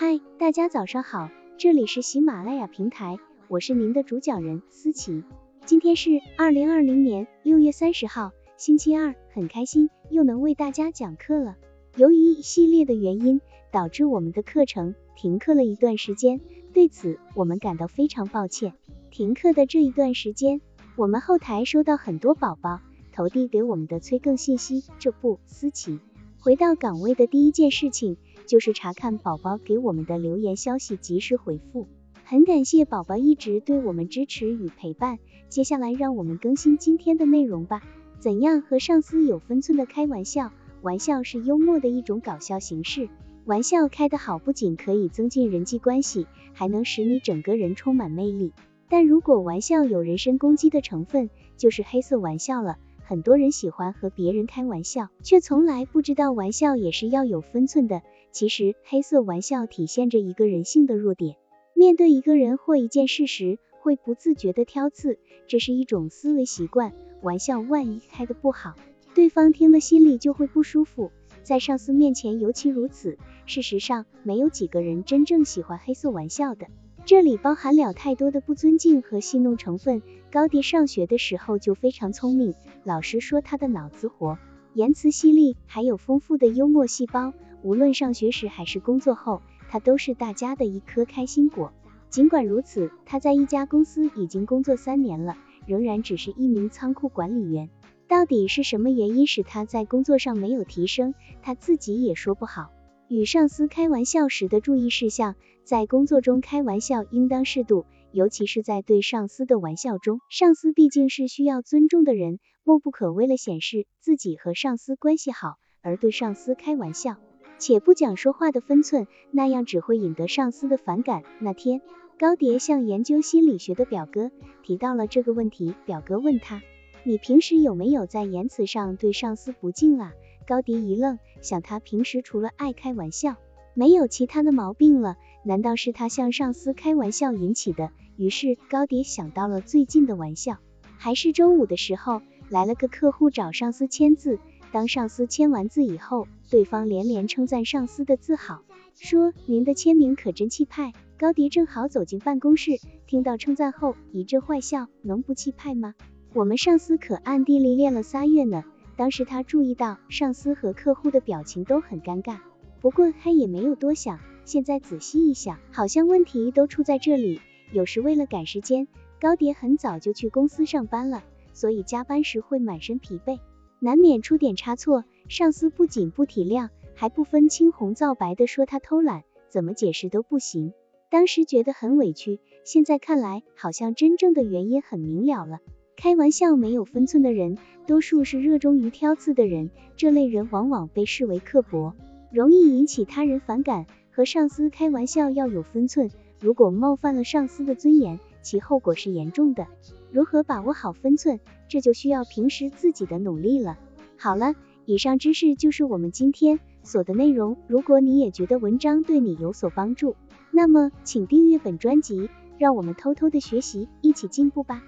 [0.00, 3.16] 嗨，大家早上好，这里是喜马拉雅平台，
[3.48, 5.24] 我是您的主讲人思琪。
[5.66, 11.56] 今天是二零二零年六月三十号，星期二，很开心又能为大家讲课了。
[11.96, 13.40] 由于一系列的原因，
[13.72, 16.40] 导致我们的课程停课了一段时间，
[16.72, 18.74] 对此我们感到非常抱歉。
[19.10, 20.60] 停课的这一段时间，
[20.94, 22.78] 我们后台收到很多宝宝
[23.12, 25.98] 投递给我们的催更信息，这不，思琪
[26.38, 28.16] 回到岗位的第一件事情
[28.48, 31.86] 就是查看宝宝给我们的留言消息，及时回复。
[32.24, 35.18] 很感谢宝宝一直对我们支持与陪伴。
[35.48, 37.82] 接下来让我们更新今天的内容吧。
[38.18, 40.50] 怎样和上司有分寸的开玩笑？
[40.82, 43.08] 玩笑是幽默的一种搞笑形式。
[43.44, 48.52] 玩笑开得好，不仅可以增进人际关系，还能使你整个人充满魅力。
[48.88, 52.78] 但如果玩笑有人身攻击的成分，就是黑色玩笑了。
[53.08, 58.02] 很多人喜欢和别人开玩笑，却从来不知道玩笑也是要有分寸的。
[58.32, 61.36] 其实，黑色玩笑体现着一个人性的弱点。
[61.72, 66.92] 面对一个人或一件事时，会不自觉的挑刺，这是一种思维习惯。
[67.22, 68.74] 玩笑万一开的不好，
[69.14, 71.10] 对方听了心里就会不舒服，
[71.42, 73.16] 在上司面前尤其如此。
[73.46, 76.66] 事实上，没有几个人真正喜欢黑色玩笑的，
[77.08, 80.02] 这里包含了太多的不尊敬和戏弄成分。
[80.30, 84.36] 高迪上学的时候就非常聪明，老师说他的脑子活，
[84.74, 87.32] 言辞犀利，还有丰富的幽默细胞。
[87.62, 91.72] 无论上学时还是工作后，他都是大家的一颗开心果。
[92.10, 97.70] 尽管如此，他在一家公司已经工作三年了，仍然只是一名仓库管理员。
[98.06, 102.70] 到底是什么原因使他在工作上没有提升，他自己也说不好。
[103.08, 107.86] 与上司开玩笑时的注意事项，在工作中开玩笑应当适度。
[108.12, 117.16] 尤其是在对上司的玩笑中，上司毕竟是需要尊重的人，莫不可为了显示自己和上司关系好而对上司开玩笑，
[117.58, 121.22] 且不讲说话的分寸，那样只会引得上司的反感。
[121.40, 121.80] 那天，
[122.18, 124.30] 高蝶向研究心理学的表哥
[124.62, 126.62] 提到了这个问题，表哥问他，
[127.04, 130.12] 你平时有没有在言辞上对上司不敬啊？
[130.48, 133.36] 高迪一愣，想他平时除了爱开玩笑。
[133.74, 137.90] 没有其他的毛病了，难道是他向上司开玩笑引起的？
[138.16, 140.56] 于是高迪想到了最近的玩笑，
[140.96, 144.38] 还是周五的时候，来了个客户找上司签字，
[144.72, 148.62] 当上司签完字以后，对方连连称赞上司的字好，
[148.98, 150.94] 说您的签名可真气派。
[151.18, 155.94] 高迪正好走进办公室，听到称赞后一阵坏笑，能不气派吗？
[156.32, 158.64] 我们上司可暗地里练了仨月呢。
[158.98, 162.40] 当时他注意到上司和客户的表情都很尴尬。
[162.80, 167.40] 不过他也没有多想，现在仔细一想，好像问题都出在这里。
[167.70, 168.88] 有时为了赶时间，
[169.20, 171.22] 高蝶很早就去公司上班了，
[171.52, 173.38] 所以加班时会满身疲惫，
[173.78, 175.04] 难免出点差错。
[175.28, 180.72] 上司不仅不体谅，还不分青红皂白的说他偷懒，怎么解释都不行。
[181.08, 185.60] 当时觉得很委屈，现在看来，好像真正的原因很明了了。
[186.00, 191.92] 开玩笑没有分寸的人，多数是热衷于挑刺的人，这类人往往被视为刻薄。
[192.30, 196.08] 容易引起他人反感，和上司开玩笑要有分寸。
[196.38, 199.66] 如果冒犯了上司的尊严，其后果是严重的。
[200.12, 203.76] 如何把握好分寸，这就需要平时自己的努力了。
[204.16, 204.54] 好了，
[204.84, 207.56] 以上知识就是我们今天所的内容。
[207.66, 210.14] 如果你也觉得文章对你有所帮助，
[210.52, 214.84] 那么请订阅本专辑，让我们偷偷的学习，一起进步吧。